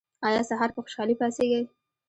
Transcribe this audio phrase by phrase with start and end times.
[0.27, 1.63] ایا سهار په خوشحالۍ پاڅیږئ؟